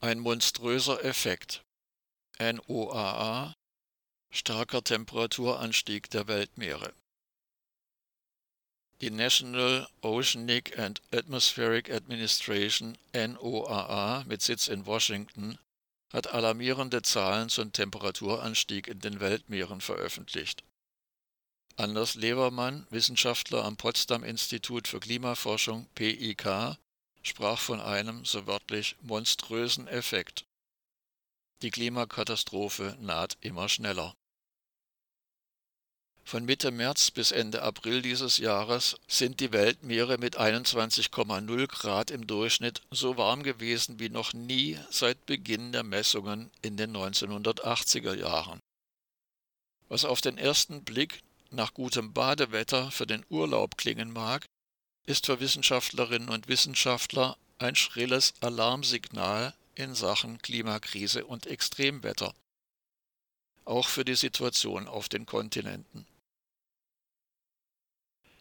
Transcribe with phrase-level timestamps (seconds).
[0.00, 1.64] Ein monströser Effekt.
[2.38, 3.52] NOAA
[4.30, 6.94] starker Temperaturanstieg der Weltmeere.
[9.00, 15.58] Die National Oceanic and Atmospheric Administration NOAA mit Sitz in Washington
[16.12, 20.62] hat alarmierende Zahlen zum Temperaturanstieg in den Weltmeeren veröffentlicht.
[21.74, 26.78] Anders Levermann, Wissenschaftler am Potsdam Institut für Klimaforschung PIK,
[27.22, 30.44] sprach von einem, so wörtlich, monströsen Effekt.
[31.62, 34.14] Die Klimakatastrophe naht immer schneller.
[36.28, 42.26] Von Mitte März bis Ende April dieses Jahres sind die Weltmeere mit 21,0 Grad im
[42.26, 48.60] Durchschnitt so warm gewesen wie noch nie seit Beginn der Messungen in den 1980er Jahren.
[49.88, 54.44] Was auf den ersten Blick nach gutem Badewetter für den Urlaub klingen mag,
[55.08, 62.34] ist für Wissenschaftlerinnen und Wissenschaftler ein schrilles Alarmsignal in Sachen Klimakrise und Extremwetter,
[63.64, 66.06] auch für die Situation auf den Kontinenten.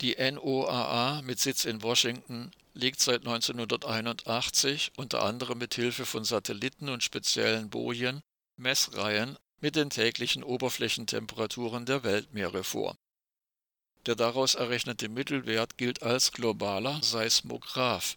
[0.00, 6.88] Die NOAA mit Sitz in Washington legt seit 1981 unter anderem mit Hilfe von Satelliten
[6.88, 8.20] und speziellen Bojen
[8.56, 12.96] Messreihen mit den täglichen Oberflächentemperaturen der Weltmeere vor.
[14.06, 18.16] Der daraus errechnete Mittelwert gilt als globaler Seismograph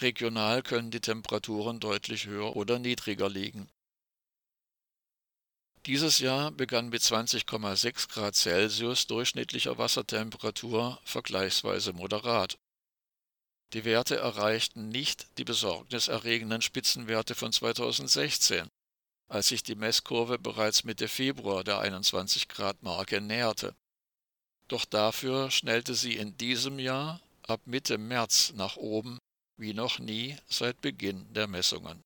[0.00, 3.70] Regional können die Temperaturen deutlich höher oder niedriger liegen.
[5.86, 12.58] Dieses Jahr begann mit 20,6 Grad Celsius durchschnittlicher Wassertemperatur vergleichsweise moderat.
[13.72, 18.68] Die Werte erreichten nicht die besorgniserregenden Spitzenwerte von 2016,
[19.28, 23.74] als sich die Messkurve bereits Mitte Februar der 21 Grad Marke näherte.
[24.70, 29.18] Doch dafür schnellte sie in diesem Jahr ab Mitte März nach oben
[29.56, 32.00] wie noch nie seit Beginn der Messungen.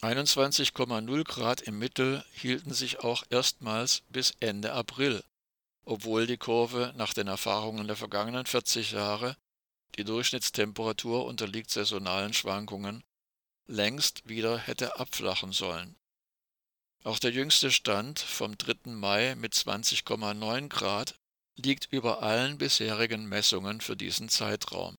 [0.00, 5.22] 21,0 Grad im Mittel hielten sich auch erstmals bis Ende April,
[5.84, 9.36] obwohl die Kurve nach den Erfahrungen der vergangenen 40 Jahre,
[9.96, 13.04] die Durchschnittstemperatur unterliegt saisonalen Schwankungen,
[13.66, 15.96] längst wieder hätte abflachen sollen.
[17.06, 18.90] Auch der jüngste Stand vom 3.
[18.90, 21.14] Mai mit 20,9 Grad
[21.54, 24.96] liegt über allen bisherigen Messungen für diesen Zeitraum.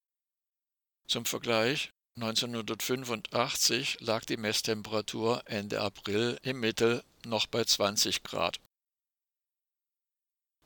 [1.09, 8.61] Zum Vergleich, 1985 lag die Messtemperatur Ende April im Mittel noch bei 20 Grad.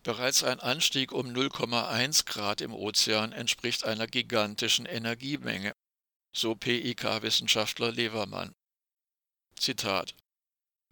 [0.04, 5.74] Bereits ein Anstieg um 0,1 Grad im Ozean entspricht einer gigantischen Energiemenge,
[6.36, 8.54] so PIK-Wissenschaftler Levermann.
[9.56, 10.14] Zitat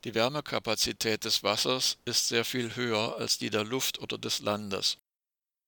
[0.06, 4.98] Die Wärmekapazität des Wassers ist sehr viel höher als die der Luft oder des Landes.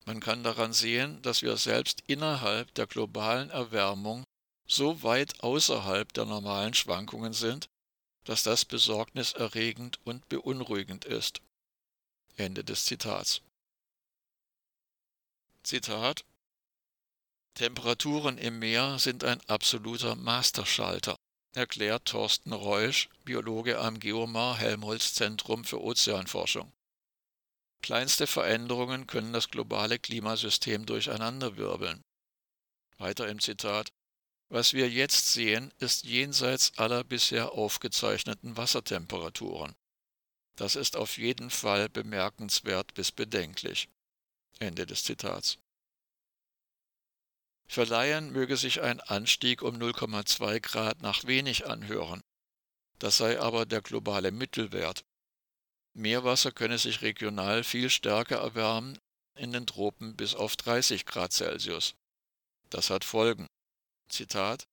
[0.05, 4.23] Man kann daran sehen, dass wir selbst innerhalb der globalen Erwärmung
[4.65, 7.67] so weit außerhalb der normalen Schwankungen sind,
[8.23, 11.41] dass das besorgniserregend und beunruhigend ist.
[12.37, 13.41] Ende des Zitats.
[15.63, 16.23] Zitat
[17.53, 21.15] Temperaturen im Meer sind ein absoluter Masterschalter,
[21.53, 26.71] erklärt Thorsten Reusch, Biologe am Geomar Helmholtz Zentrum für Ozeanforschung.
[27.81, 32.03] Kleinste Veränderungen können das globale Klimasystem durcheinanderwirbeln.
[32.97, 33.91] Weiter im Zitat
[34.49, 39.73] Was wir jetzt sehen, ist jenseits aller bisher aufgezeichneten Wassertemperaturen.
[40.55, 43.89] Das ist auf jeden Fall bemerkenswert bis bedenklich.
[44.59, 45.57] Ende des Zitats.
[47.71, 52.19] Für Laien möge sich ein Anstieg um 0,2 Grad nach wenig anhören.
[52.99, 55.05] Das sei aber der globale Mittelwert,
[55.93, 58.99] Meerwasser könne sich regional viel stärker erwärmen,
[59.37, 61.95] in den Tropen bis auf 30 Grad Celsius.
[62.69, 63.47] Das hat Folgen.
[64.09, 64.67] Zitat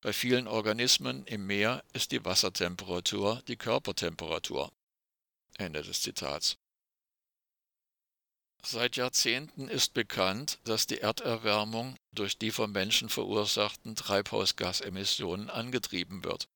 [0.00, 4.72] Bei vielen Organismen im Meer ist die Wassertemperatur die Körpertemperatur.
[5.58, 6.56] Ende des Zitats.
[8.64, 16.48] Seit Jahrzehnten ist bekannt, dass die Erderwärmung durch die vom Menschen verursachten Treibhausgasemissionen angetrieben wird.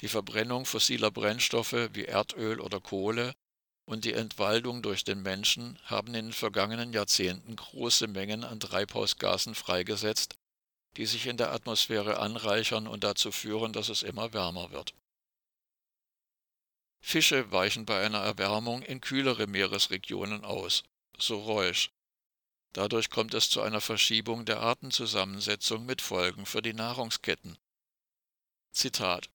[0.00, 3.34] Die Verbrennung fossiler Brennstoffe wie Erdöl oder Kohle
[3.86, 9.54] und die Entwaldung durch den Menschen haben in den vergangenen Jahrzehnten große Mengen an Treibhausgasen
[9.54, 10.34] freigesetzt,
[10.96, 14.92] die sich in der Atmosphäre anreichern und dazu führen, dass es immer wärmer wird.
[17.00, 20.82] Fische weichen bei einer Erwärmung in kühlere Meeresregionen aus,
[21.18, 21.90] so Reusch.
[22.72, 27.56] Dadurch kommt es zu einer Verschiebung der Artenzusammensetzung mit Folgen für die Nahrungsketten.
[28.72, 29.30] Zitat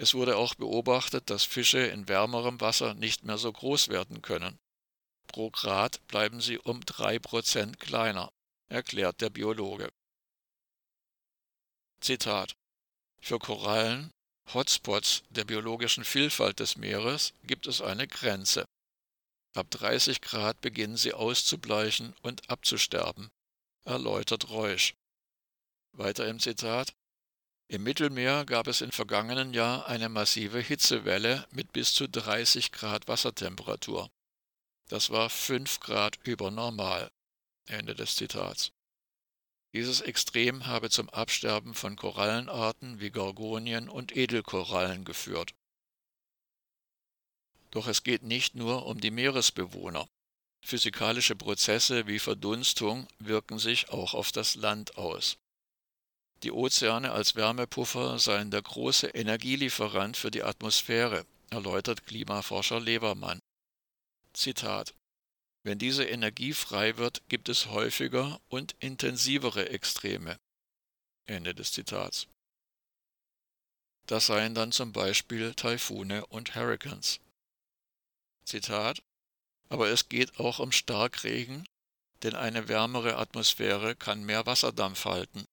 [0.00, 4.58] es wurde auch beobachtet, dass Fische in wärmerem Wasser nicht mehr so groß werden können.
[5.26, 8.32] Pro Grad bleiben sie um drei Prozent kleiner,
[8.70, 9.92] erklärt der Biologe.
[12.00, 12.56] Zitat
[13.20, 14.10] Für Korallen,
[14.54, 18.64] Hotspots der biologischen Vielfalt des Meeres, gibt es eine Grenze.
[19.54, 23.30] Ab 30 Grad beginnen sie auszubleichen und abzusterben,
[23.84, 24.94] erläutert Reusch.
[25.92, 26.94] Weiter im Zitat
[27.66, 33.08] Im Mittelmeer gab es im vergangenen Jahr eine massive Hitzewelle mit bis zu 30 Grad
[33.08, 34.08] Wassertemperatur.
[34.88, 37.10] Das war 5 Grad über normal.
[37.66, 38.72] Ende des Zitats.
[39.72, 45.54] Dieses Extrem habe zum Absterben von Korallenarten wie Gorgonien und Edelkorallen geführt.
[47.70, 50.08] Doch es geht nicht nur um die Meeresbewohner.
[50.62, 55.38] Physikalische Prozesse wie Verdunstung wirken sich auch auf das Land aus.
[56.42, 63.40] Die Ozeane als Wärmepuffer seien der große Energielieferant für die Atmosphäre, erläutert Klimaforscher Levermann.
[64.32, 64.94] Zitat
[65.62, 70.38] Wenn diese Energie frei wird, gibt es häufiger und intensivere Extreme.
[71.26, 72.26] Ende des Zitats.
[74.06, 77.20] Das seien dann zum Beispiel Taifune und Hurrikans.
[78.50, 79.02] Zitat
[79.68, 81.68] Aber es geht auch um Starkregen,
[82.22, 85.44] denn eine wärmere Atmosphäre kann mehr Wasserdampf halten.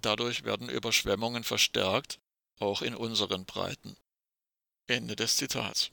[0.00, 2.18] Dadurch werden Überschwemmungen verstärkt,
[2.58, 3.96] auch in unseren Breiten.
[4.86, 5.90] Ende des Zitats.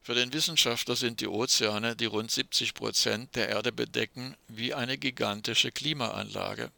[0.00, 4.98] Für den Wissenschaftler sind die Ozeane, die rund 70 Prozent der Erde bedecken, wie eine
[4.98, 6.72] gigantische Klimaanlage.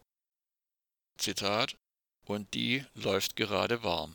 [1.17, 1.77] Zitat
[2.27, 4.13] Und die läuft gerade warm.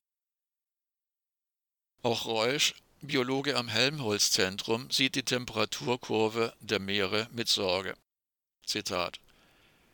[2.04, 7.96] Auch Reusch Biologe am Helmholtz-Zentrum sieht die Temperaturkurve der Meere mit Sorge.
[8.64, 9.20] Zitat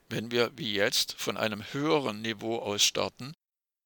[0.10, 3.34] Wenn wir wie jetzt von einem höheren Niveau aus starten,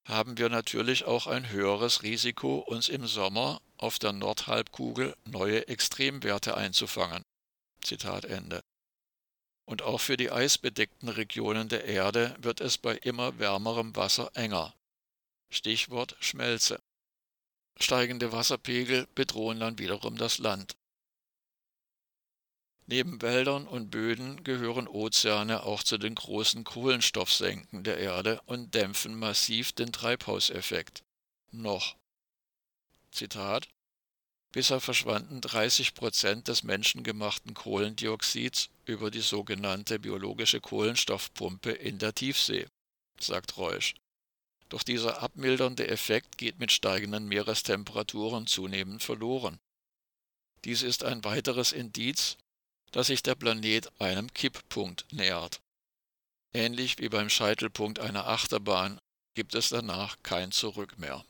[0.08, 6.56] haben wir natürlich auch ein höheres Risiko, uns im Sommer auf der Nordhalbkugel neue Extremwerte
[6.56, 7.22] einzufangen.
[7.80, 8.60] Zitat Ende.
[9.66, 14.74] Und auch für die eisbedeckten Regionen der Erde wird es bei immer wärmerem Wasser enger.
[15.48, 16.80] Stichwort Schmelze.
[17.78, 20.76] Steigende Wasserpegel bedrohen dann wiederum das Land.
[22.86, 29.18] Neben Wäldern und Böden gehören Ozeane auch zu den großen Kohlenstoffsenken der Erde und dämpfen
[29.18, 31.02] massiv den Treibhauseffekt.
[31.52, 31.96] Noch.
[33.10, 33.68] Zitat
[34.52, 42.66] Bisher verschwanden 30 Prozent des menschengemachten Kohlendioxids über die sogenannte biologische Kohlenstoffpumpe in der Tiefsee,
[43.18, 43.94] sagt Reusch.
[44.72, 49.60] Doch dieser abmildernde Effekt geht mit steigenden Meerestemperaturen zunehmend verloren.
[50.64, 52.38] Dies ist ein weiteres Indiz,
[52.90, 55.60] dass sich der Planet einem Kipppunkt nähert.
[56.54, 58.98] Ähnlich wie beim Scheitelpunkt einer Achterbahn
[59.34, 61.22] gibt es danach kein Zurück mehr